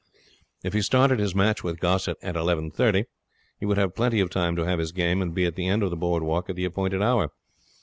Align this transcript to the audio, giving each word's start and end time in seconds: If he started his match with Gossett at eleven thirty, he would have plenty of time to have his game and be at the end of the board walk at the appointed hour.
If 0.63 0.73
he 0.73 0.81
started 0.81 1.19
his 1.19 1.35
match 1.35 1.63
with 1.63 1.79
Gossett 1.79 2.17
at 2.23 2.35
eleven 2.35 2.71
thirty, 2.71 3.05
he 3.59 3.67
would 3.67 3.77
have 3.77 3.93
plenty 3.93 4.19
of 4.19 4.31
time 4.31 4.55
to 4.55 4.65
have 4.65 4.79
his 4.79 4.91
game 4.91 5.21
and 5.21 5.31
be 5.35 5.45
at 5.45 5.55
the 5.55 5.67
end 5.67 5.83
of 5.83 5.91
the 5.91 5.95
board 5.95 6.23
walk 6.23 6.49
at 6.49 6.55
the 6.55 6.65
appointed 6.65 7.03
hour. 7.03 7.29